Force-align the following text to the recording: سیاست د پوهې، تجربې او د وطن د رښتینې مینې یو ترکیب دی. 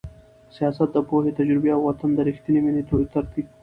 سیاست 0.55 0.89
د 0.93 0.97
پوهې، 1.07 1.31
تجربې 1.39 1.69
او 1.75 1.81
د 1.83 1.85
وطن 1.87 2.09
د 2.15 2.19
رښتینې 2.27 2.59
مینې 2.65 2.81
یو 2.89 3.11
ترکیب 3.13 3.45
دی. 3.49 3.57